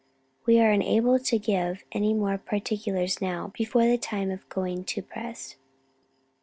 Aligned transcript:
"We 0.47 0.59
are 0.59 0.71
unable 0.71 1.19
to 1.19 1.37
give 1.37 1.83
any 1.91 2.15
more 2.15 2.39
particulars 2.39 3.21
now, 3.21 3.51
before 3.53 3.85
the 3.85 3.99
time 3.99 4.31
of 4.31 4.49
going 4.49 4.83
to 4.85 5.03
press." 5.03 5.57